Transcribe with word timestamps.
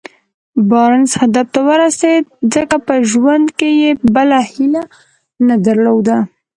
بارنس 0.71 1.11
هدف 1.21 1.47
ته 1.53 1.59
ورسېد 1.67 2.23
ځکه 2.53 2.75
په 2.87 2.93
ژوند 3.11 3.47
کې 3.57 3.69
يې 3.81 3.91
بله 4.15 4.37
هيله 4.51 4.83
نه 5.47 5.55
درلوده. 5.65 6.17